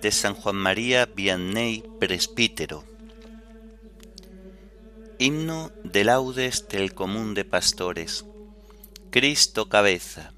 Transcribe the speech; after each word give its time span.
De 0.00 0.12
San 0.12 0.34
Juan 0.34 0.54
María 0.54 1.06
Vianney, 1.06 1.82
presbítero. 1.98 2.84
Himno 5.18 5.72
de 5.82 6.04
laudes 6.04 6.68
del 6.68 6.94
común 6.94 7.34
de 7.34 7.44
pastores. 7.44 8.24
Cristo 9.10 9.68
cabeza. 9.68 10.32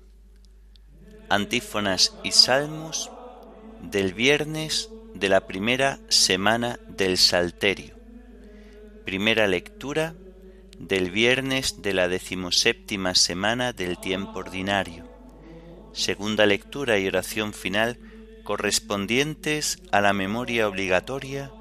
Antífonas 1.29 2.15
y 2.25 2.33
salmos 2.33 3.11
del 3.83 4.15
viernes 4.15 4.89
de 5.15 5.29
la 5.29 5.47
primera 5.47 6.01
semana 6.09 6.81
del 6.89 7.19
Salterio. 7.19 7.97
Primera 9.05 9.47
lectura 9.47 10.15
del 10.79 11.11
viernes 11.11 11.83
de 11.83 11.93
la 11.93 12.09
decimoséptima 12.09 13.15
semana 13.15 13.75
del 13.75 13.99
tiempo 13.99 14.39
ordinario. 14.39 15.07
Segunda 15.93 16.47
lectura 16.47 16.99
y 16.99 17.07
oración 17.07 17.53
final 17.53 17.99
correspondientes 18.43 19.79
a 19.93 20.01
la 20.01 20.13
memoria 20.13 20.69
obligatoria 20.69 21.53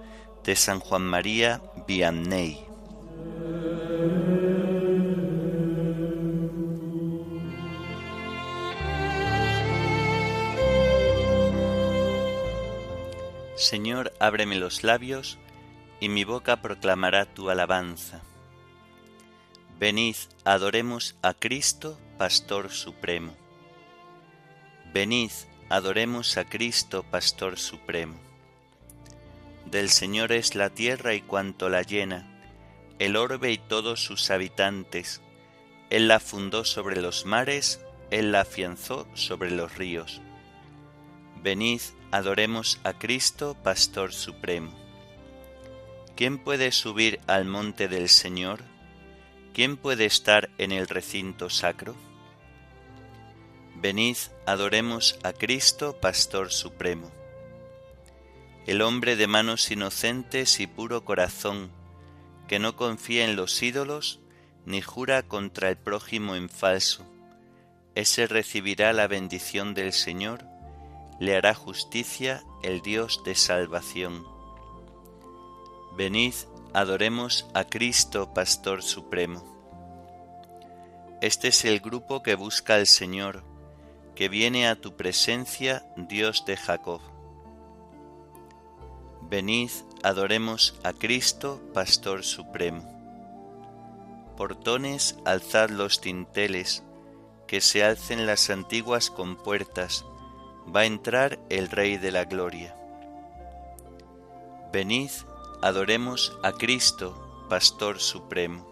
de 0.43 0.55
San 0.55 0.79
Juan 0.79 1.03
María 1.03 1.61
Vianney. 1.87 2.69
Señor, 13.55 14.13
ábreme 14.19 14.55
los 14.55 14.83
labios, 14.83 15.37
y 15.99 16.07
mi 16.07 16.23
boca 16.23 16.61
proclamará 16.61 17.25
tu 17.25 17.49
alabanza. 17.49 18.21
Venid, 19.77 20.15
adoremos 20.45 21.15
a 21.21 21.33
Cristo, 21.33 21.99
Pastor 22.17 22.71
Supremo. 22.71 23.35
Venid, 24.93 25.31
adoremos 25.69 26.37
a 26.37 26.45
Cristo, 26.45 27.03
Pastor 27.03 27.59
Supremo. 27.59 28.15
Del 29.65 29.89
Señor 29.89 30.31
es 30.31 30.55
la 30.55 30.71
tierra 30.71 31.13
y 31.13 31.21
cuanto 31.21 31.69
la 31.69 31.83
llena, 31.83 32.27
el 32.97 33.15
orbe 33.15 33.51
y 33.51 33.59
todos 33.59 34.03
sus 34.03 34.31
habitantes. 34.31 35.21
Él 35.91 36.07
la 36.07 36.19
fundó 36.19 36.65
sobre 36.65 36.99
los 36.99 37.25
mares, 37.25 37.79
Él 38.09 38.31
la 38.31 38.41
afianzó 38.41 39.07
sobre 39.13 39.51
los 39.51 39.77
ríos. 39.77 40.21
Venid, 41.43 41.81
adoremos 42.09 42.79
a 42.83 42.93
Cristo, 42.93 43.55
Pastor 43.63 44.11
Supremo. 44.11 44.71
¿Quién 46.15 46.39
puede 46.39 46.71
subir 46.71 47.19
al 47.27 47.45
monte 47.45 47.87
del 47.87 48.09
Señor? 48.09 48.63
¿Quién 49.53 49.77
puede 49.77 50.05
estar 50.05 50.49
en 50.57 50.71
el 50.71 50.87
recinto 50.87 51.49
sacro? 51.51 51.95
Venid, 53.81 54.17
adoremos 54.45 55.17
a 55.23 55.31
Cristo, 55.31 55.95
Pastor 56.01 56.51
Supremo. 56.51 57.09
El 58.67 58.81
hombre 58.81 59.15
de 59.15 59.25
manos 59.25 59.71
inocentes 59.71 60.59
y 60.59 60.67
puro 60.67 61.05
corazón, 61.05 61.71
que 62.49 62.59
no 62.59 62.75
confía 62.75 63.23
en 63.23 63.37
los 63.37 63.63
ídolos, 63.63 64.19
ni 64.65 64.81
jura 64.81 65.23
contra 65.23 65.69
el 65.69 65.77
prójimo 65.77 66.35
en 66.35 66.49
falso, 66.49 67.05
ese 67.95 68.27
recibirá 68.27 68.91
la 68.91 69.07
bendición 69.07 69.73
del 69.73 69.93
Señor 69.93 70.45
le 71.19 71.35
hará 71.35 71.53
justicia 71.53 72.43
el 72.63 72.81
Dios 72.81 73.23
de 73.25 73.35
salvación. 73.35 74.25
Venid, 75.97 76.33
adoremos 76.73 77.45
a 77.53 77.65
Cristo, 77.65 78.33
Pastor 78.33 78.81
Supremo. 78.83 79.43
Este 81.21 81.49
es 81.49 81.65
el 81.65 81.81
grupo 81.81 82.23
que 82.23 82.35
busca 82.35 82.75
al 82.75 82.87
Señor, 82.87 83.43
que 84.19 84.27
viene 84.27 84.67
a 84.67 84.75
tu 84.75 84.97
presencia, 84.97 85.85
Dios 85.95 86.43
de 86.45 86.57
Jacob. 86.57 86.99
Venid, 89.21 89.69
adoremos 90.03 90.77
a 90.83 90.91
Cristo, 90.91 91.61
Pastor 91.73 92.25
Supremo. 92.25 92.83
Portones, 94.35 95.15
alzad 95.23 95.69
los 95.69 96.01
tinteles, 96.01 96.83
que 97.47 97.61
se 97.61 97.81
alcen 97.81 98.25
las 98.25 98.49
antiguas 98.49 99.09
compuertas, 99.09 100.03
va 100.67 100.81
a 100.81 100.85
entrar 100.85 101.39
el 101.49 101.69
Rey 101.69 101.95
de 101.95 102.11
la 102.11 102.25
Gloria. 102.25 102.75
Venid, 104.73 105.11
adoremos 105.61 106.37
a 106.43 106.51
Cristo, 106.51 107.47
Pastor 107.49 108.01
Supremo. 108.01 108.67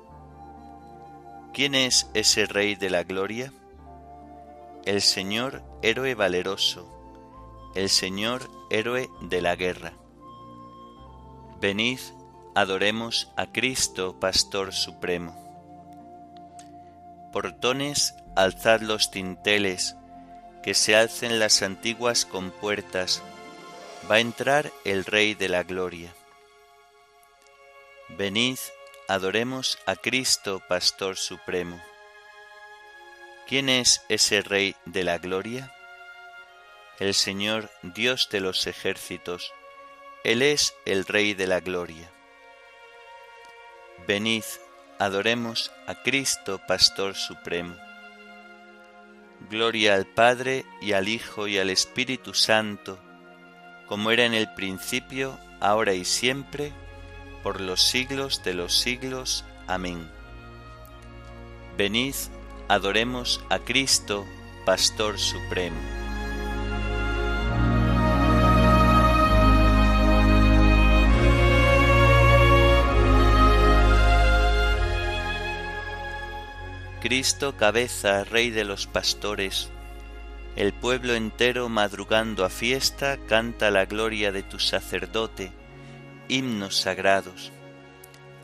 ¿Quién 1.53 1.74
es 1.74 2.09
ese 2.14 2.47
Rey 2.47 2.75
de 2.75 2.90
la 2.90 3.03
Gloria? 3.03 3.53
El 4.87 5.01
Señor 5.01 5.63
héroe 5.81 6.15
valeroso, 6.15 6.87
el 7.75 7.89
Señor 7.89 8.49
héroe 8.69 9.09
de 9.19 9.41
la 9.41 9.57
guerra. 9.57 9.91
Venid, 11.59 11.99
adoremos 12.55 13.29
a 13.35 13.51
Cristo, 13.51 14.17
Pastor 14.17 14.73
Supremo. 14.73 15.35
Portones, 17.33 18.15
alzad 18.37 18.79
los 18.79 19.11
tinteles, 19.11 19.97
que 20.63 20.73
se 20.73 20.95
alcen 20.95 21.37
las 21.37 21.63
antiguas 21.63 22.23
compuertas, 22.23 23.21
va 24.09 24.15
a 24.15 24.19
entrar 24.21 24.71
el 24.85 25.03
Rey 25.03 25.33
de 25.33 25.49
la 25.49 25.63
Gloria. 25.63 26.13
Venid, 28.17 28.57
adoremos 29.09 29.79
a 29.85 29.97
Cristo, 29.97 30.61
Pastor 30.69 31.17
Supremo. 31.17 31.77
¿Quién 33.47 33.69
es 33.69 34.03
ese 34.09 34.41
Rey 34.41 34.75
de 34.84 35.06
la 35.06 35.19
Gloria? 35.19 35.74
El 37.00 37.13
Señor 37.13 37.69
Dios 37.81 38.28
de 38.30 38.41
los 38.41 38.68
ejércitos, 38.68 39.53
Él 40.25 40.41
es 40.41 40.75
el 40.85 41.06
Rey 41.06 41.34
de 41.34 41.47
la 41.47 41.62
Gloria. 41.62 42.12
Venid, 44.06 44.44
adoremos 45.00 45.72
a 45.85 45.96
Cristo, 46.03 46.59
Pastor 46.68 47.16
Supremo. 47.16 47.78
Gloria 49.50 49.96
al 49.96 50.08
Padre 50.08 50.66
y 50.81 50.91
al 50.91 51.08
Hijo 51.08 51.47
y 51.47 51.58
al 51.58 51.69
Espíritu 51.69 52.34
Santo, 52.34 53.00
como 53.88 54.12
era 54.12 54.25
en 54.25 54.34
el 54.34 54.53
principio, 54.56 55.40
ahora 55.62 55.94
y 55.94 56.03
siempre, 56.03 56.74
por 57.44 57.62
los 57.62 57.81
siglos 57.81 58.44
de 58.44 58.56
los 58.56 58.78
siglos. 58.78 59.46
Amén. 59.68 60.12
Venid, 61.78 62.16
adoremos 62.67 63.41
a 63.50 63.59
Cristo, 63.59 64.25
Pastor 64.66 65.17
Supremo. 65.19 65.78
Cristo 77.00 77.55
cabeza, 77.55 78.25
Rey 78.25 78.50
de 78.50 78.66
los 78.66 78.85
pastores, 78.85 79.69
el 80.57 80.73
pueblo 80.73 81.13
entero 81.13 81.69
madrugando 81.69 82.44
a 82.44 82.49
fiesta 82.49 83.17
canta 83.28 83.72
la 83.72 83.85
gloria 83.85 84.31
de 84.31 84.44
tu 84.44 84.59
sacerdote, 84.59 85.52
himnos 86.28 86.81
sagrados. 86.81 87.53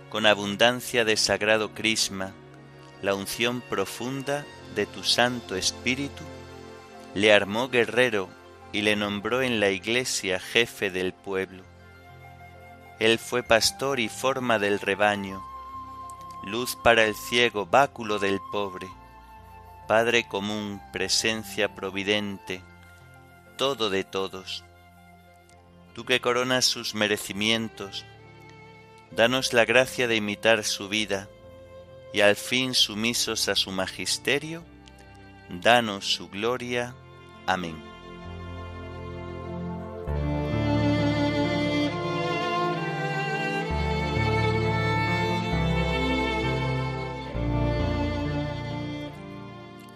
Con 0.09 0.27
abundancia 0.27 1.03
de 1.03 1.17
sagrado 1.17 1.73
crisma, 1.73 2.33
la 3.03 3.13
unción 3.13 3.61
profunda 3.61 4.45
de 4.75 4.85
tu 4.85 5.03
Santo 5.03 5.55
Espíritu, 5.55 6.23
le 7.13 7.33
armó 7.33 7.69
guerrero 7.69 8.29
y 8.71 8.81
le 8.81 8.95
nombró 8.95 9.41
en 9.43 9.59
la 9.59 9.69
iglesia 9.69 10.39
jefe 10.39 10.89
del 10.89 11.13
pueblo. 11.13 11.63
Él 12.99 13.19
fue 13.19 13.43
pastor 13.43 13.99
y 13.99 14.07
forma 14.07 14.57
del 14.57 14.79
rebaño, 14.79 15.43
luz 16.45 16.77
para 16.81 17.03
el 17.03 17.13
ciego, 17.13 17.65
báculo 17.65 18.19
del 18.19 18.39
pobre, 18.51 18.87
Padre 19.87 20.25
común, 20.25 20.81
presencia 20.93 21.75
providente, 21.75 22.61
todo 23.57 23.89
de 23.89 24.05
todos. 24.05 24.63
Tú 25.93 26.05
que 26.05 26.21
coronas 26.21 26.63
sus 26.63 26.95
merecimientos, 26.95 28.05
danos 29.11 29.51
la 29.51 29.65
gracia 29.65 30.07
de 30.07 30.15
imitar 30.15 30.63
su 30.63 30.87
vida, 30.87 31.27
y 32.13 32.21
al 32.21 32.35
fin 32.35 32.75
sumisos 32.75 33.49
a 33.49 33.55
su 33.55 33.71
magisterio, 33.71 34.63
danos 35.49 36.05
su 36.05 36.29
gloria. 36.29 36.95
Amén. 37.47 37.75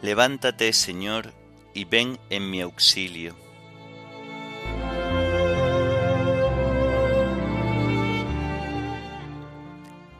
Levántate, 0.02 0.74
Señor, 0.74 1.34
y 1.74 1.86
ven 1.86 2.20
en 2.30 2.50
mi 2.50 2.62
auxilio. 2.62 3.47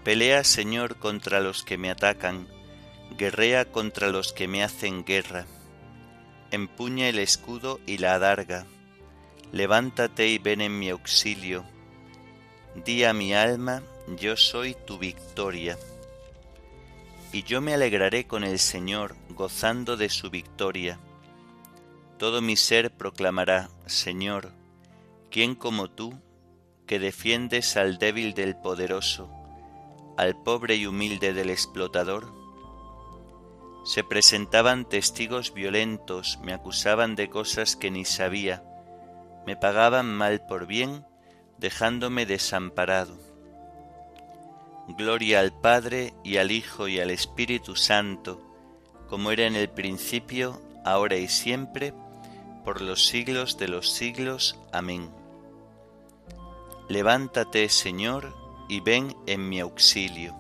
Pelea, 0.08 0.46
Señor, 0.46 0.96
contra 1.00 1.42
los 1.42 1.64
que 1.64 1.78
me 1.78 1.90
atacan, 1.90 2.48
guerrea 3.18 3.66
contra 3.66 4.08
los 4.08 4.32
que 4.32 4.48
me 4.48 4.64
hacen 4.64 5.04
guerra. 5.04 5.46
Empuña 6.50 7.10
el 7.10 7.20
escudo 7.20 7.82
y 7.86 7.98
la 7.98 8.14
adarga, 8.14 8.66
levántate 9.52 10.30
y 10.30 10.38
ven 10.38 10.62
en 10.62 10.80
mi 10.80 10.90
auxilio. 10.92 11.66
Di 12.86 13.04
a 13.04 13.12
mi 13.12 13.34
alma, 13.34 13.84
yo 14.18 14.38
soy 14.38 14.78
tu 14.86 14.98
victoria. 14.98 15.78
Y 17.34 17.44
yo 17.44 17.60
me 17.60 17.74
alegraré 17.74 18.28
con 18.28 18.46
el 18.46 18.60
Señor, 18.60 19.14
gozando 19.32 19.98
de 19.98 20.08
su 20.08 20.30
victoria. 20.30 21.00
Todo 22.18 22.42
mi 22.42 22.56
ser 22.56 22.92
proclamará, 22.92 23.70
Señor, 23.88 24.54
¿quién 25.30 25.54
como 25.54 25.90
tú, 25.90 26.18
que 26.86 26.98
defiendes 26.98 27.76
al 27.76 27.98
débil 27.98 28.34
del 28.36 28.56
poderoso, 28.56 29.37
al 30.18 30.36
pobre 30.36 30.76
y 30.76 30.86
humilde 30.86 31.34
del 31.34 31.50
explotador? 31.50 32.34
Se 33.86 34.04
presentaban 34.04 34.84
testigos 34.84 35.54
violentos, 35.54 36.40
me 36.44 36.54
acusaban 36.54 37.16
de 37.16 37.30
cosas 37.30 37.76
que 37.76 37.90
ni 37.90 38.04
sabía, 38.04 38.64
me 39.46 39.56
pagaban 39.56 40.14
mal 40.14 40.46
por 40.46 40.68
bien, 40.68 41.06
dejándome 41.58 42.26
desamparado. 42.26 43.18
Gloria 44.90 45.40
al 45.40 45.54
Padre 45.54 46.14
y 46.24 46.38
al 46.38 46.52
Hijo 46.52 46.88
y 46.88 47.00
al 47.00 47.12
Espíritu 47.12 47.76
Santo, 47.76 48.42
como 49.08 49.32
era 49.32 49.46
en 49.46 49.56
el 49.56 49.70
principio, 49.70 50.62
ahora 50.84 51.16
y 51.18 51.28
siempre, 51.28 51.94
por 52.66 52.82
los 52.82 53.06
siglos 53.08 53.58
de 53.58 53.70
los 53.70 53.90
siglos. 53.90 54.60
Amén. 54.74 55.10
Levántate, 56.90 57.70
Señor, 57.70 58.34
y 58.68 58.80
ven 58.80 59.16
en 59.26 59.48
mi 59.48 59.60
auxilio. 59.60 60.36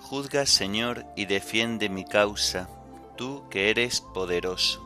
Juzga, 0.00 0.46
Señor, 0.46 1.04
y 1.16 1.26
defiende 1.26 1.90
mi 1.90 2.04
causa, 2.04 2.68
tú 3.16 3.44
que 3.50 3.68
eres 3.68 4.00
poderoso. 4.00 4.82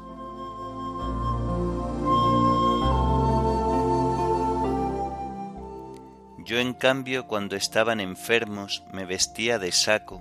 Yo 6.45 6.59
en 6.59 6.75
cambio 6.75 7.29
cuando 7.29 7.55
estaban 7.55 8.01
enfermos 8.01 8.83
me 8.93 9.05
vestía 9.05 9.61
de 9.61 9.71
saco, 9.71 10.21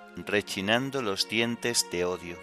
rechinando 0.15 1.01
los 1.01 1.27
dientes 1.29 1.85
de 1.91 2.05
odio. 2.05 2.37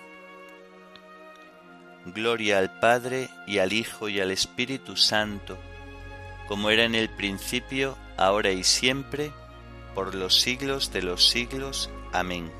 Gloria 2.06 2.58
al 2.58 2.78
Padre 2.80 3.28
y 3.46 3.58
al 3.58 3.72
Hijo 3.72 4.08
y 4.08 4.20
al 4.20 4.30
Espíritu 4.30 4.96
Santo, 4.96 5.58
como 6.46 6.70
era 6.70 6.84
en 6.84 6.94
el 6.94 7.10
principio, 7.10 7.96
ahora 8.16 8.50
y 8.50 8.64
siempre, 8.64 9.32
por 9.94 10.14
los 10.14 10.40
siglos 10.40 10.92
de 10.92 11.02
los 11.02 11.28
siglos. 11.28 11.90
Amén. 12.12 12.50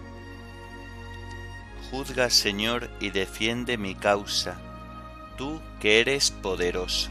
Juzga, 1.90 2.28
Señor, 2.28 2.90
y 3.00 3.10
defiende 3.10 3.78
mi 3.78 3.94
causa, 3.94 4.60
tú 5.38 5.60
que 5.80 6.00
eres 6.00 6.30
poderoso. 6.30 7.10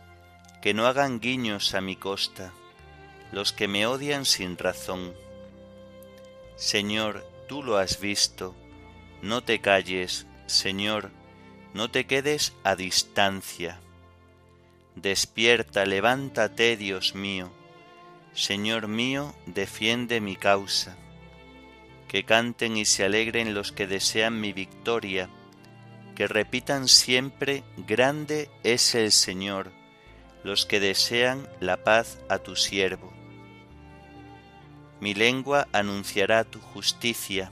que 0.61 0.73
no 0.73 0.85
hagan 0.85 1.19
guiños 1.19 1.73
a 1.73 1.81
mi 1.81 1.95
costa, 1.95 2.53
los 3.31 3.51
que 3.51 3.67
me 3.67 3.85
odian 3.87 4.25
sin 4.25 4.57
razón. 4.57 5.13
Señor, 6.55 7.25
tú 7.47 7.63
lo 7.63 7.77
has 7.77 7.99
visto, 7.99 8.55
no 9.21 9.43
te 9.43 9.59
calles, 9.59 10.27
Señor, 10.45 11.11
no 11.73 11.89
te 11.89 12.05
quedes 12.05 12.53
a 12.63 12.75
distancia. 12.75 13.79
Despierta, 14.95 15.85
levántate, 15.85 16.77
Dios 16.77 17.15
mío. 17.15 17.51
Señor 18.33 18.87
mío, 18.87 19.33
defiende 19.45 20.21
mi 20.21 20.35
causa. 20.35 20.97
Que 22.07 22.23
canten 22.23 22.77
y 22.77 22.85
se 22.85 23.05
alegren 23.05 23.53
los 23.53 23.71
que 23.71 23.87
desean 23.87 24.41
mi 24.41 24.51
victoria, 24.53 25.29
que 26.15 26.27
repitan 26.27 26.87
siempre, 26.87 27.63
grande 27.77 28.49
es 28.63 28.95
el 28.95 29.13
Señor, 29.13 29.71
los 30.43 30.65
que 30.65 30.79
desean 30.79 31.47
la 31.59 31.83
paz 31.83 32.19
a 32.29 32.39
tu 32.39 32.55
siervo. 32.55 33.11
Mi 34.99 35.13
lengua 35.13 35.67
anunciará 35.71 36.43
tu 36.43 36.59
justicia, 36.59 37.51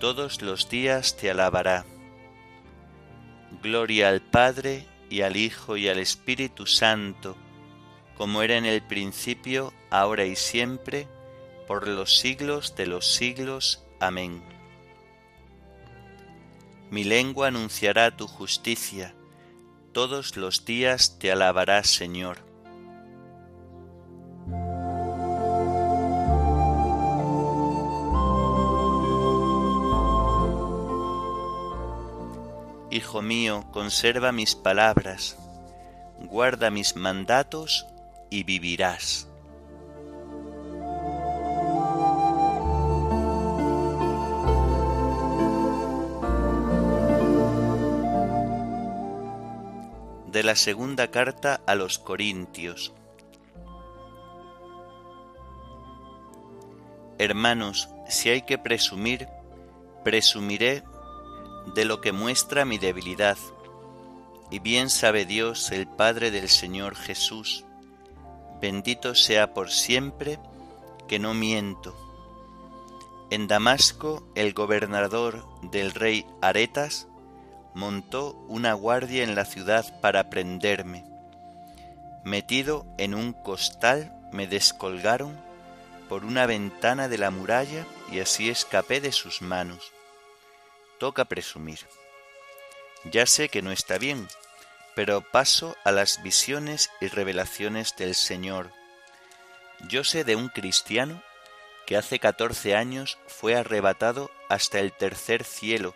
todos 0.00 0.42
los 0.42 0.68
días 0.68 1.16
te 1.16 1.30
alabará. 1.30 1.84
Gloria 3.62 4.08
al 4.08 4.20
Padre 4.20 4.86
y 5.10 5.22
al 5.22 5.36
Hijo 5.36 5.76
y 5.76 5.88
al 5.88 5.98
Espíritu 5.98 6.66
Santo, 6.66 7.36
como 8.16 8.42
era 8.42 8.56
en 8.56 8.66
el 8.66 8.82
principio, 8.82 9.72
ahora 9.90 10.24
y 10.24 10.36
siempre, 10.36 11.08
por 11.66 11.88
los 11.88 12.18
siglos 12.18 12.74
de 12.76 12.86
los 12.86 13.06
siglos. 13.06 13.82
Amén. 14.00 14.42
Mi 16.90 17.04
lengua 17.04 17.48
anunciará 17.48 18.16
tu 18.16 18.26
justicia, 18.26 19.14
todos 19.98 20.36
los 20.36 20.64
días 20.64 21.18
te 21.18 21.32
alabará, 21.32 21.82
Señor. 21.82 22.38
Hijo 32.92 33.22
mío, 33.22 33.66
conserva 33.72 34.30
mis 34.30 34.54
palabras, 34.54 35.36
guarda 36.20 36.70
mis 36.70 36.94
mandatos 36.94 37.84
y 38.30 38.44
vivirás. 38.44 39.27
La 50.48 50.56
segunda 50.56 51.10
carta 51.10 51.60
a 51.66 51.74
los 51.74 51.98
Corintios. 51.98 52.94
Hermanos, 57.18 57.90
si 58.08 58.30
hay 58.30 58.40
que 58.40 58.56
presumir, 58.56 59.28
presumiré 60.04 60.84
de 61.74 61.84
lo 61.84 62.00
que 62.00 62.12
muestra 62.12 62.64
mi 62.64 62.78
debilidad. 62.78 63.36
Y 64.50 64.60
bien 64.60 64.88
sabe 64.88 65.26
Dios, 65.26 65.70
el 65.70 65.86
Padre 65.86 66.30
del 66.30 66.48
Señor 66.48 66.96
Jesús, 66.96 67.66
bendito 68.58 69.14
sea 69.14 69.52
por 69.52 69.70
siempre, 69.70 70.38
que 71.08 71.18
no 71.18 71.34
miento. 71.34 71.94
En 73.28 73.48
Damasco 73.48 74.26
el 74.34 74.54
gobernador 74.54 75.44
del 75.60 75.92
rey 75.92 76.24
Aretas 76.40 77.06
montó 77.78 78.34
una 78.48 78.74
guardia 78.74 79.22
en 79.22 79.34
la 79.34 79.44
ciudad 79.44 80.00
para 80.00 80.28
prenderme. 80.28 81.04
Metido 82.24 82.84
en 82.98 83.14
un 83.14 83.32
costal 83.32 84.12
me 84.32 84.46
descolgaron 84.46 85.34
por 86.08 86.24
una 86.24 86.44
ventana 86.46 87.08
de 87.08 87.18
la 87.18 87.30
muralla 87.30 87.86
y 88.10 88.20
así 88.20 88.50
escapé 88.50 89.00
de 89.00 89.12
sus 89.12 89.42
manos 89.42 89.92
toca 90.98 91.24
presumir. 91.24 91.78
Ya 93.04 93.26
sé 93.26 93.48
que 93.48 93.62
no 93.62 93.70
está 93.70 93.98
bien, 93.98 94.28
pero 94.94 95.22
paso 95.22 95.76
a 95.84 95.92
las 95.92 96.22
visiones 96.22 96.90
y 97.00 97.06
revelaciones 97.06 97.94
del 97.96 98.14
Señor. 98.14 98.72
Yo 99.88 100.04
sé 100.04 100.24
de 100.24 100.36
un 100.36 100.48
cristiano 100.48 101.22
que 101.86 101.96
hace 101.96 102.18
catorce 102.18 102.74
años 102.74 103.18
fue 103.28 103.54
arrebatado 103.54 104.30
hasta 104.48 104.80
el 104.80 104.92
tercer 104.92 105.44
cielo. 105.44 105.94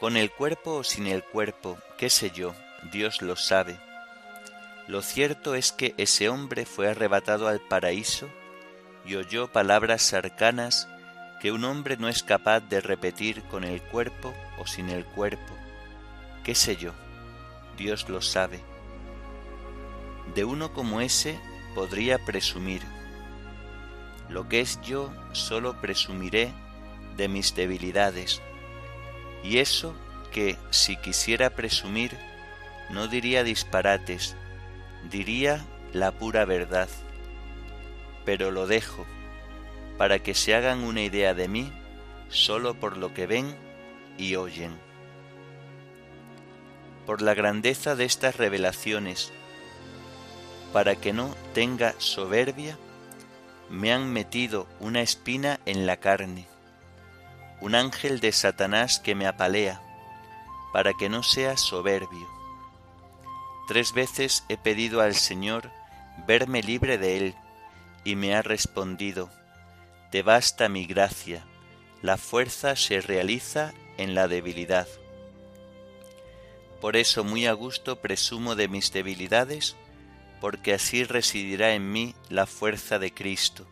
Con 0.00 0.16
el 0.16 0.30
cuerpo 0.30 0.74
o 0.74 0.84
sin 0.84 1.06
el 1.06 1.22
cuerpo, 1.22 1.78
qué 1.96 2.10
sé 2.10 2.30
yo, 2.30 2.54
Dios 2.92 3.22
lo 3.22 3.36
sabe. 3.36 3.78
Lo 4.88 5.02
cierto 5.02 5.54
es 5.54 5.72
que 5.72 5.94
ese 5.96 6.28
hombre 6.28 6.66
fue 6.66 6.88
arrebatado 6.88 7.48
al 7.48 7.60
paraíso 7.60 8.28
y 9.06 9.14
oyó 9.14 9.48
palabras 9.52 10.12
arcanas 10.12 10.88
que 11.40 11.52
un 11.52 11.64
hombre 11.64 11.96
no 11.96 12.08
es 12.08 12.22
capaz 12.22 12.60
de 12.60 12.80
repetir 12.80 13.42
con 13.44 13.64
el 13.64 13.80
cuerpo 13.82 14.34
o 14.58 14.66
sin 14.66 14.90
el 14.90 15.04
cuerpo. 15.04 15.54
¿Qué 16.42 16.54
sé 16.54 16.76
yo? 16.76 16.92
Dios 17.76 18.08
lo 18.08 18.20
sabe. 18.20 18.60
De 20.34 20.44
uno 20.44 20.72
como 20.72 21.00
ese 21.00 21.38
podría 21.74 22.18
presumir. 22.18 22.82
Lo 24.28 24.48
que 24.48 24.60
es 24.60 24.80
yo 24.82 25.12
solo 25.32 25.80
presumiré 25.80 26.52
de 27.16 27.28
mis 27.28 27.54
debilidades. 27.54 28.42
Y 29.44 29.58
eso 29.58 29.94
que 30.32 30.56
si 30.70 30.96
quisiera 30.96 31.50
presumir, 31.50 32.18
no 32.90 33.06
diría 33.06 33.44
disparates, 33.44 34.34
diría 35.10 35.64
la 35.92 36.10
pura 36.12 36.44
verdad. 36.46 36.88
Pero 38.24 38.50
lo 38.50 38.66
dejo 38.66 39.06
para 39.98 40.18
que 40.18 40.34
se 40.34 40.54
hagan 40.54 40.82
una 40.82 41.02
idea 41.02 41.34
de 41.34 41.46
mí 41.46 41.72
solo 42.30 42.74
por 42.74 42.96
lo 42.96 43.14
que 43.14 43.26
ven 43.26 43.54
y 44.18 44.34
oyen. 44.36 44.72
Por 47.06 47.20
la 47.20 47.34
grandeza 47.34 47.94
de 47.94 48.06
estas 48.06 48.36
revelaciones, 48.36 49.30
para 50.72 50.96
que 50.96 51.12
no 51.12 51.36
tenga 51.52 51.94
soberbia, 51.98 52.78
me 53.70 53.92
han 53.92 54.12
metido 54.12 54.66
una 54.80 55.02
espina 55.02 55.60
en 55.66 55.86
la 55.86 55.98
carne, 55.98 56.48
un 57.60 57.74
ángel 57.74 58.20
de 58.20 58.32
Satanás 58.32 58.98
que 58.98 59.14
me 59.14 59.26
apalea, 59.26 59.80
para 60.72 60.92
que 60.94 61.08
no 61.08 61.22
sea 61.22 61.56
soberbio. 61.56 62.28
Tres 63.68 63.92
veces 63.92 64.44
he 64.48 64.56
pedido 64.56 65.00
al 65.00 65.14
Señor 65.14 65.70
verme 66.26 66.62
libre 66.62 66.98
de 66.98 67.16
él, 67.16 67.34
y 68.04 68.16
me 68.16 68.34
ha 68.34 68.42
respondido, 68.42 69.30
te 70.10 70.22
basta 70.22 70.68
mi 70.68 70.84
gracia, 70.84 71.44
la 72.02 72.16
fuerza 72.18 72.76
se 72.76 73.00
realiza 73.00 73.72
en 73.96 74.14
la 74.14 74.28
debilidad. 74.28 74.86
Por 76.80 76.96
eso 76.96 77.24
muy 77.24 77.46
a 77.46 77.52
gusto 77.54 77.96
presumo 77.96 78.56
de 78.56 78.68
mis 78.68 78.92
debilidades, 78.92 79.74
porque 80.40 80.74
así 80.74 81.04
residirá 81.04 81.72
en 81.72 81.90
mí 81.90 82.14
la 82.28 82.44
fuerza 82.44 82.98
de 82.98 83.14
Cristo. 83.14 83.66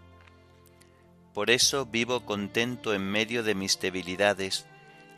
Por 1.35 1.51
eso 1.51 1.87
vivo 1.87 2.25
contento 2.27 2.95
en 2.95 3.11
medio 3.11 3.43
de 3.43 3.55
mis 3.55 3.81
debilidades, 3.81 4.67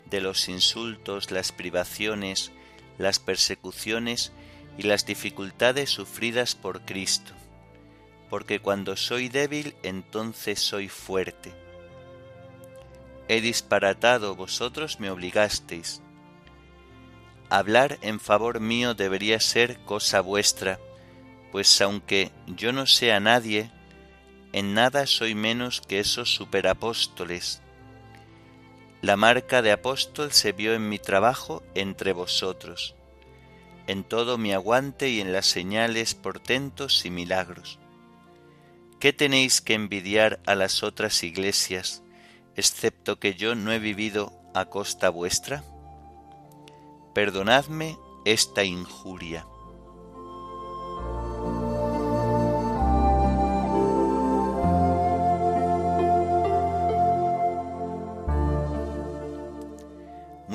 de 0.09 0.21
los 0.21 0.47
insultos, 0.49 1.31
las 1.31 1.51
privaciones, 1.51 2.51
las 2.97 3.19
persecuciones 3.19 4.31
y 4.77 4.83
las 4.83 5.05
dificultades 5.05 5.89
sufridas 5.89 6.55
por 6.55 6.81
Cristo 6.81 7.33
porque 8.29 8.59
cuando 8.59 8.97
soy 8.97 9.29
débil 9.29 9.75
entonces 9.83 10.59
soy 10.59 10.89
fuerte. 10.89 11.53
He 13.27 13.41
disparatado, 13.41 14.35
vosotros 14.35 14.99
me 14.99 15.09
obligasteis. 15.09 16.01
Hablar 17.49 17.97
en 18.01 18.19
favor 18.19 18.59
mío 18.59 18.93
debería 18.93 19.39
ser 19.39 19.79
cosa 19.85 20.21
vuestra, 20.21 20.79
pues 21.51 21.79
aunque 21.81 22.31
yo 22.47 22.71
no 22.71 22.85
sea 22.85 23.19
nadie, 23.19 23.71
en 24.55 24.73
nada 24.73 25.05
soy 25.05 25.35
menos 25.35 25.81
que 25.81 25.99
esos 25.99 26.33
superapóstoles. 26.33 27.61
La 29.01 29.17
marca 29.17 29.61
de 29.61 29.73
apóstol 29.73 30.31
se 30.31 30.53
vio 30.53 30.73
en 30.73 30.87
mi 30.87 30.97
trabajo 30.97 31.61
entre 31.75 32.13
vosotros, 32.13 32.95
en 33.85 34.05
todo 34.05 34.37
mi 34.37 34.53
aguante 34.53 35.09
y 35.09 35.19
en 35.19 35.33
las 35.33 35.45
señales, 35.45 36.15
portentos 36.15 37.05
y 37.05 37.09
milagros. 37.09 37.79
¿Qué 39.01 39.11
tenéis 39.11 39.59
que 39.59 39.73
envidiar 39.73 40.39
a 40.45 40.55
las 40.55 40.83
otras 40.83 41.21
iglesias, 41.23 42.01
excepto 42.55 43.19
que 43.19 43.33
yo 43.33 43.55
no 43.55 43.73
he 43.73 43.79
vivido 43.79 44.31
a 44.53 44.69
costa 44.69 45.09
vuestra? 45.09 45.65
Perdonadme 47.13 47.97
esta 48.23 48.63
injuria. 48.63 49.45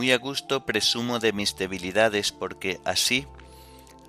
Muy 0.01 0.13
a 0.13 0.17
gusto 0.17 0.65
presumo 0.65 1.19
de 1.19 1.35
mis 1.35 1.59
debilidades 1.59 2.33
porque 2.33 2.81
así 2.87 3.27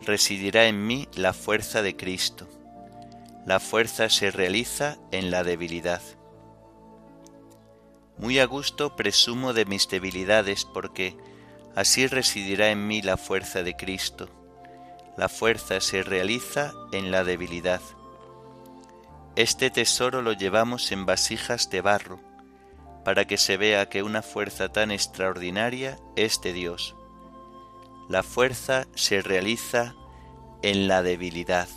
residirá 0.02 0.68
en 0.68 0.88
mí 0.88 1.10
la 1.18 1.34
fuerza 1.34 1.82
de 1.82 1.98
Cristo 1.98 2.48
la 3.46 3.60
fuerza 3.60 4.10
se 4.10 4.32
realiza 4.32 4.98
en 5.12 5.32
la 5.32 5.44
debilidad. 5.44 6.02
Muy 8.18 8.40
a 8.40 8.46
gusto 8.46 8.96
presumo 8.96 9.52
de 9.52 9.66
mis 9.66 9.90
debilidades 9.90 10.64
porque 10.64 11.18
así 11.76 12.08
residirá 12.08 12.70
en 12.70 12.88
mí 12.88 13.02
la 13.02 13.18
fuerza 13.18 13.62
de 13.62 13.76
Cristo. 13.76 14.30
La 15.18 15.28
fuerza 15.28 15.82
se 15.82 16.04
realiza 16.04 16.72
en 16.94 17.12
la 17.12 17.26
debilidad. 17.26 17.82
Este 19.36 19.70
tesoro 19.70 20.22
lo 20.22 20.32
llevamos 20.32 20.94
en 20.94 21.06
vasijas 21.06 21.70
de 21.70 21.82
barro, 21.82 22.31
para 23.04 23.26
que 23.26 23.38
se 23.38 23.58
vea 23.58 23.90
que 23.90 24.04
una 24.04 24.22
fuerza 24.22 24.70
tan 24.70 24.92
extraordinaria 24.92 25.98
es 26.16 26.42
de 26.42 26.54
Dios. 26.54 26.96
La 28.10 28.24
fuerza 28.24 28.88
se 28.96 29.22
realiza 29.22 29.96
en 30.62 30.88
la 30.88 31.02
debilidad. 31.02 31.68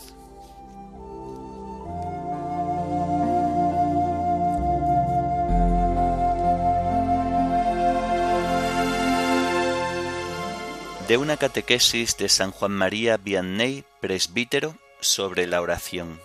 de 11.09 11.19
una 11.19 11.37
catequesis 11.37 12.16
de 12.16 12.31
San 12.31 12.50
Juan 12.50 12.73
María 12.73 13.19
Vianney, 13.19 13.85
presbítero, 14.00 14.78
sobre 15.00 15.47
la 15.47 15.61
oración. 15.61 16.19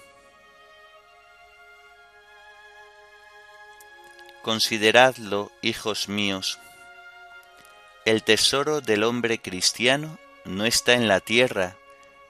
Consideradlo, 4.50 5.52
hijos 5.62 6.10
míos, 6.10 6.58
el 8.04 8.24
tesoro 8.24 8.82
del 8.82 9.04
hombre 9.04 9.38
cristiano 9.38 10.18
no 10.44 10.66
está 10.66 10.94
en 10.94 11.08
la 11.08 11.20
tierra, 11.20 11.76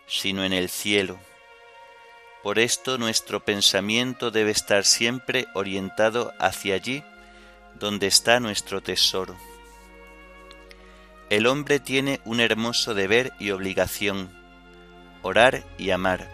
sino 0.05 0.43
en 0.43 0.51
el 0.51 0.67
cielo. 0.67 1.17
Por 2.43 2.59
esto 2.59 2.97
nuestro 2.97 3.45
pensamiento 3.45 4.31
debe 4.31 4.51
estar 4.51 4.83
siempre 4.83 5.47
orientado 5.53 6.33
hacia 6.39 6.75
allí 6.75 7.05
donde 7.75 8.07
está 8.07 8.41
nuestro 8.41 8.81
tesoro. 8.81 9.37
El 11.29 11.47
hombre 11.47 11.79
tiene 11.79 12.19
un 12.25 12.41
hermoso 12.41 12.95
deber 12.95 13.31
y 13.39 13.51
obligación, 13.51 14.29
orar 15.21 15.63
y 15.77 15.91
amar. 15.91 16.29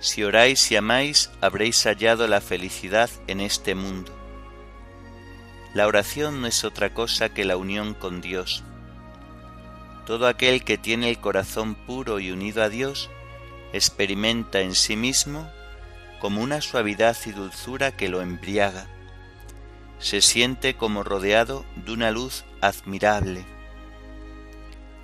Si 0.00 0.22
oráis 0.22 0.70
y 0.70 0.76
amáis, 0.76 1.30
habréis 1.40 1.82
hallado 1.84 2.26
la 2.26 2.42
felicidad 2.42 3.08
en 3.28 3.40
este 3.40 3.74
mundo. 3.74 4.18
La 5.74 5.86
oración 5.86 6.42
no 6.42 6.46
es 6.48 6.64
otra 6.64 6.92
cosa 6.92 7.30
que 7.30 7.46
la 7.46 7.56
unión 7.56 7.94
con 7.94 8.20
Dios. 8.20 8.62
Todo 10.06 10.26
aquel 10.26 10.64
que 10.64 10.76
tiene 10.76 11.08
el 11.08 11.18
corazón 11.18 11.74
puro 11.74 12.20
y 12.20 12.30
unido 12.30 12.62
a 12.62 12.68
Dios 12.68 13.08
experimenta 13.72 14.60
en 14.60 14.74
sí 14.74 14.96
mismo 14.96 15.50
como 16.20 16.42
una 16.42 16.60
suavidad 16.60 17.16
y 17.24 17.30
dulzura 17.30 17.96
que 17.96 18.10
lo 18.10 18.20
embriaga. 18.20 18.86
Se 19.98 20.20
siente 20.20 20.74
como 20.74 21.04
rodeado 21.04 21.64
de 21.76 21.92
una 21.92 22.10
luz 22.10 22.44
admirable. 22.60 23.46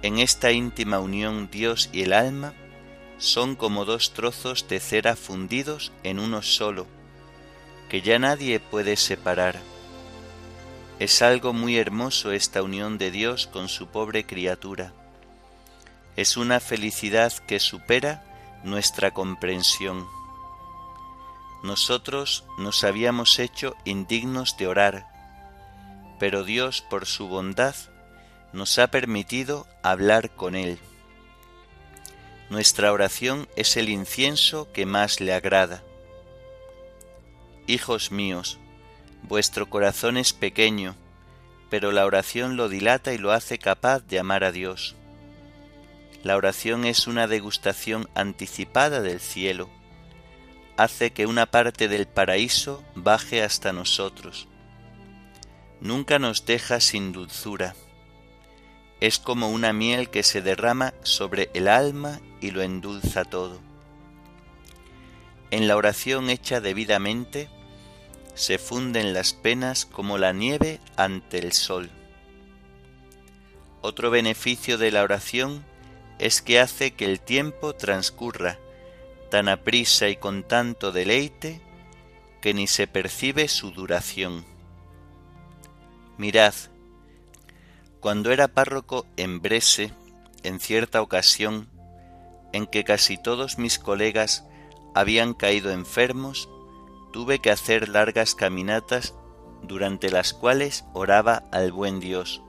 En 0.03 0.19
esta 0.19 0.53
íntima 0.53 0.99
unión 0.99 1.49
Dios 1.51 1.89
y 1.93 2.03
el 2.03 2.13
alma 2.13 2.53
son 3.17 3.57
como 3.57 3.87
dos 3.87 4.13
trozos 4.13 4.69
de 4.69 4.81
cera 4.81 5.17
fundidos 5.17 5.93
en 6.03 6.19
uno 6.19 6.43
solo, 6.43 6.87
que 7.89 8.03
ya 8.03 8.19
nadie 8.19 8.61
puede 8.61 8.97
separar. 8.97 9.57
Es 10.99 11.23
algo 11.23 11.53
muy 11.53 11.79
hermoso 11.79 12.33
esta 12.33 12.61
unión 12.63 12.99
de 12.99 13.13
Dios 13.13 13.47
con 13.47 13.69
su 13.69 13.87
pobre 13.87 14.27
criatura. 14.27 14.93
Es 16.17 16.37
una 16.37 16.59
felicidad 16.59 17.33
que 17.47 17.61
supera 17.61 18.25
nuestra 18.65 19.13
comprensión. 19.13 20.09
Nosotros 21.63 22.45
nos 22.59 22.83
habíamos 22.83 23.39
hecho 23.39 23.77
indignos 23.85 24.57
de 24.57 24.67
orar, 24.67 25.07
pero 26.19 26.43
Dios 26.43 26.83
por 26.83 27.07
su 27.07 27.29
bondad 27.29 27.77
nos 28.53 28.81
ha 28.81 28.89
permitido 28.89 29.69
hablar 29.85 30.31
con 30.31 30.57
Él. 30.57 30.81
Nuestra 32.51 32.93
oración 32.93 33.49
es 33.55 33.77
el 33.77 33.89
incienso 33.89 34.73
que 34.73 34.85
más 34.85 35.21
le 35.21 35.33
agrada. 35.33 35.85
Hijos 37.69 38.11
míos, 38.11 38.59
vuestro 39.23 39.69
corazón 39.69 40.17
es 40.17 40.33
pequeño, 40.33 40.95
pero 41.71 41.93
la 41.93 42.07
oración 42.07 42.57
lo 42.57 42.69
dilata 42.69 43.13
y 43.13 43.19
lo 43.19 43.33
hace 43.33 43.59
capaz 43.59 44.01
de 44.01 44.19
amar 44.19 44.45
a 44.45 44.53
Dios. 44.53 44.97
La 46.23 46.37
oración 46.37 46.85
es 46.85 47.07
una 47.07 47.27
degustación 47.27 48.09
anticipada 48.15 49.01
del 49.01 49.21
cielo. 49.21 49.69
Hace 50.77 51.13
que 51.13 51.27
una 51.27 51.47
parte 51.47 51.89
del 51.89 52.07
paraíso 52.07 52.83
baje 52.95 53.43
hasta 53.43 53.73
nosotros. 53.73 54.49
Nunca 55.81 56.19
nos 56.19 56.45
deja 56.45 56.81
sin 56.81 57.13
dulzura. 57.13 57.77
Es 59.01 59.21
como 59.21 59.51
una 59.51 59.73
miel 59.73 60.11
que 60.11 60.25
se 60.25 60.43
derrama 60.43 60.93
sobre 61.03 61.51
el 61.55 61.69
alma 61.69 62.21
y 62.41 62.51
lo 62.51 62.63
endulza 62.63 63.25
todo. 63.25 63.61
En 65.51 65.69
la 65.69 65.77
oración 65.77 66.31
hecha 66.31 66.61
debidamente, 66.61 67.49
se 68.39 68.59
funden 68.59 69.15
las 69.15 69.33
penas 69.33 69.85
como 69.85 70.17
la 70.17 70.33
nieve 70.33 70.79
ante 70.97 71.39
el 71.39 71.53
sol. 71.53 71.91
Otro 73.81 74.11
beneficio 74.11 74.79
de 74.79 74.93
la 74.93 75.03
oración 75.03 75.65
es 76.21 76.41
que 76.41 76.61
hace 76.61 76.93
que 76.93 77.05
el 77.05 77.19
tiempo 77.19 77.75
transcurra 77.75 78.57
tan 79.29 79.49
aprisa 79.49 80.09
y 80.09 80.15
con 80.15 80.45
tanto 80.45 80.93
deleite 80.93 81.61
que 82.41 82.55
ni 82.55 82.69
se 82.69 82.87
percibe 82.87 83.49
su 83.49 83.73
duración. 83.73 84.45
Mirad, 86.17 86.55
cuando 87.99 88.31
era 88.31 88.47
párroco 88.47 89.05
en 89.17 89.43
Brese, 89.43 89.93
en 90.45 90.61
cierta 90.61 91.03
ocasión 91.03 91.69
en 92.53 92.69
que 92.69 92.85
casi 92.85 93.21
todos 93.21 93.59
mis 93.59 93.81
colegas 93.81 94.45
habían 94.95 95.35
caído 95.35 95.73
enfermos, 95.73 96.49
tuve 97.13 97.41
que 97.41 97.51
hacer 97.51 97.89
largas 97.89 98.35
caminatas 98.35 99.15
durante 99.63 100.11
las 100.11 100.35
cuales 100.35 100.85
oraba 100.93 101.45
al 101.51 101.73
buen 101.73 102.01
Dios. 102.01 102.43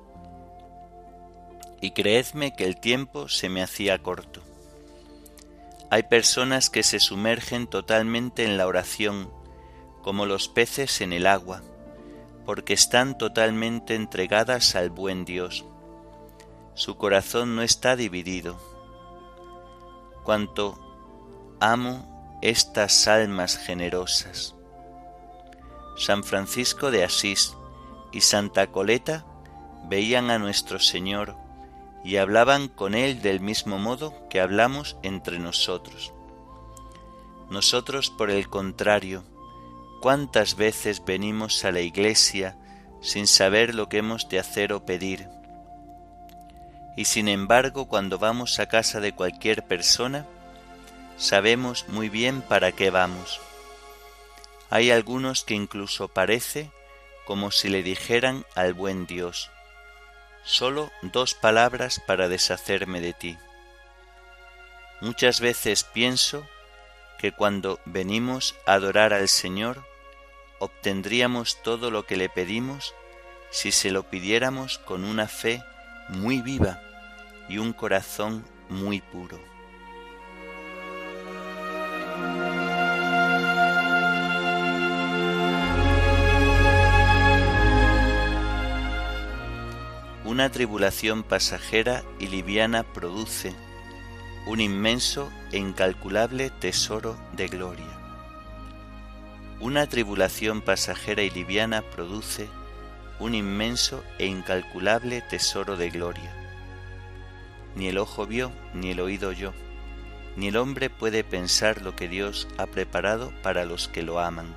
Y 1.82 1.92
creedme 1.92 2.56
que 2.56 2.66
el 2.66 2.80
tiempo 2.80 3.30
se 3.30 3.50
me 3.50 3.64
hacía 3.64 4.00
corto. 4.00 4.42
Hay 5.90 6.04
personas 6.04 6.70
que 6.70 6.84
se 6.84 7.00
sumergen 7.00 7.68
totalmente 7.68 8.44
en 8.44 8.58
la 8.58 8.68
oración, 8.68 9.32
como 10.04 10.26
los 10.26 10.48
peces 10.48 11.02
en 11.02 11.14
el 11.14 11.26
agua, 11.26 11.64
porque 12.46 12.74
están 12.74 13.18
totalmente 13.18 13.96
entregadas 13.96 14.76
al 14.76 14.90
buen 14.90 15.26
Dios. 15.26 15.66
Su 16.76 16.96
corazón 16.98 17.56
no 17.56 17.64
está 17.64 17.96
dividido. 17.96 18.58
Cuanto 20.24 20.78
amo 21.60 22.38
estas 22.42 23.08
almas 23.08 23.58
generosas. 23.58 24.56
San 26.00 26.24
Francisco 26.24 26.92
de 26.92 27.04
Asís 27.04 27.58
y 28.14 28.22
Santa 28.22 28.68
Coleta 28.68 29.26
veían 29.90 30.32
a 30.32 30.40
nuestro 30.40 30.80
Señor 30.80 31.36
y 32.06 32.16
hablaban 32.16 32.70
con 32.70 32.96
Él 32.96 33.22
del 33.22 33.42
mismo 33.42 33.78
modo 33.78 34.14
que 34.30 34.40
hablamos 34.40 34.96
entre 35.04 35.40
nosotros. 35.40 36.14
Nosotros, 37.50 38.12
por 38.12 38.32
el 38.32 38.48
contrario, 38.48 39.26
cuántas 40.00 40.56
veces 40.56 41.04
venimos 41.04 41.66
a 41.66 41.72
la 41.74 41.82
iglesia 41.82 42.56
sin 43.02 43.28
saber 43.28 43.76
lo 43.76 43.90
que 43.90 43.98
hemos 43.98 44.30
de 44.30 44.40
hacer 44.40 44.72
o 44.72 44.86
pedir. 44.86 45.28
Y 46.96 47.06
sin 47.06 47.28
embargo, 47.28 47.90
cuando 47.90 48.18
vamos 48.18 48.58
a 48.60 48.68
casa 48.68 49.02
de 49.02 49.12
cualquier 49.12 49.68
persona, 49.68 50.26
sabemos 51.18 51.90
muy 51.90 52.08
bien 52.08 52.42
para 52.42 52.72
qué 52.72 52.90
vamos. 52.90 53.42
Hay 54.70 54.92
algunos 54.92 55.44
que 55.44 55.56
incluso 55.56 56.08
parece 56.08 56.72
como 57.26 57.52
si 57.52 57.70
le 57.70 57.84
dijeran 57.84 58.46
al 58.56 58.74
buen 58.74 59.06
Dios, 59.06 59.50
solo 60.44 60.92
dos 61.02 61.36
palabras 61.36 62.02
para 62.06 62.28
deshacerme 62.28 63.02
de 63.02 63.14
ti. 63.14 63.38
Muchas 65.02 65.40
veces 65.40 65.84
pienso 65.84 66.48
que 67.18 67.32
cuando 67.32 67.80
venimos 67.86 68.56
a 68.66 68.74
adorar 68.74 69.14
al 69.14 69.28
Señor, 69.28 69.86
obtendríamos 70.60 71.62
todo 71.64 71.92
lo 71.92 72.06
que 72.06 72.18
le 72.18 72.30
pedimos 72.30 72.94
si 73.52 73.72
se 73.72 73.92
lo 73.92 74.04
pidiéramos 74.04 74.78
con 74.80 75.04
una 75.04 75.28
fe 75.28 75.64
muy 76.10 76.42
viva 76.42 76.82
y 77.48 77.58
un 77.58 77.74
corazón 77.74 78.46
muy 78.70 79.02
puro. 79.02 79.40
Una 90.40 90.52
tribulación 90.52 91.24
pasajera 91.24 92.02
y 92.18 92.28
liviana 92.28 92.84
produce 92.84 93.54
un 94.46 94.62
inmenso 94.62 95.30
e 95.52 95.58
incalculable 95.58 96.50
tesoro 96.50 97.18
de 97.34 97.50
gloria. 97.50 98.00
Una 99.60 99.86
tribulación 99.88 100.62
pasajera 100.62 101.24
y 101.24 101.30
liviana 101.30 101.82
produce 101.82 102.48
un 103.20 103.36
inmenso 103.36 104.02
e 104.18 104.28
incalculable 104.28 105.20
tesoro 105.30 105.76
de 105.76 105.90
gloria. 105.90 106.34
Ni 107.76 107.90
el 107.90 107.98
ojo 107.98 108.26
vio, 108.26 108.54
ni 108.74 108.92
el 108.92 109.02
oído 109.02 109.32
oyó, 109.32 109.52
ni 110.38 110.48
el 110.48 110.56
hombre 110.56 110.90
puede 110.90 111.26
pensar 111.26 111.82
lo 111.82 111.98
que 111.98 112.08
Dios 112.08 112.48
ha 112.58 112.66
preparado 112.66 113.34
para 113.44 113.66
los 113.66 113.90
que 113.90 114.04
lo 114.04 114.22
aman. 114.22 114.56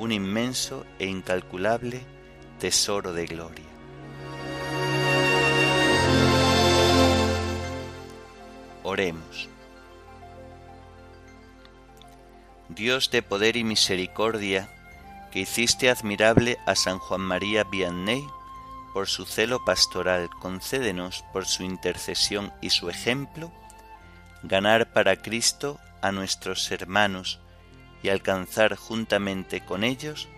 Un 0.00 0.10
inmenso 0.10 0.84
e 0.98 1.06
incalculable 1.06 2.00
tesoro 2.58 3.12
de 3.12 3.26
gloria. 3.26 3.65
Oremos. 8.88 9.48
Dios 12.68 13.10
de 13.10 13.20
poder 13.20 13.56
y 13.56 13.64
misericordia, 13.64 14.70
que 15.32 15.40
hiciste 15.40 15.90
admirable 15.90 16.56
a 16.66 16.76
San 16.76 17.00
Juan 17.00 17.20
María 17.20 17.64
Vianney 17.64 18.24
por 18.94 19.08
su 19.08 19.24
celo 19.26 19.64
pastoral, 19.64 20.30
concédenos 20.40 21.24
por 21.32 21.46
su 21.46 21.64
intercesión 21.64 22.52
y 22.60 22.70
su 22.70 22.88
ejemplo, 22.88 23.50
ganar 24.44 24.92
para 24.92 25.20
Cristo 25.20 25.80
a 26.00 26.12
nuestros 26.12 26.70
hermanos 26.70 27.40
y 28.04 28.10
alcanzar 28.10 28.76
juntamente 28.76 29.64
con 29.64 29.82
ellos 29.82 30.28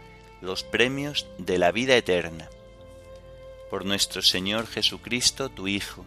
los 0.41 0.65
premios 0.65 1.27
de 1.37 1.59
la 1.59 1.71
vida 1.71 1.97
eterna. 1.97 2.49
Por 3.69 3.85
nuestro 3.85 4.23
Señor 4.23 4.67
Jesucristo, 4.67 5.51
tu 5.51 5.69
Hijo, 5.69 6.07